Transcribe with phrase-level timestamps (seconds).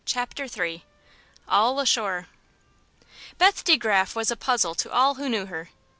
[0.03, 0.83] CHAPTER III
[1.47, 2.25] "ALL ASHORE"
[3.37, 5.69] Beth De Graf was a puzzle to all who knew her.